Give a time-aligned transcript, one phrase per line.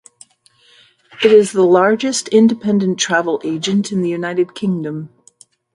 [1.23, 5.09] It is the largest independent travel agent in the United Kingdom.